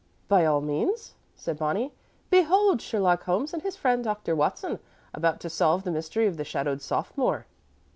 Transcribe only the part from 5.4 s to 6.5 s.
to solve the Mystery of the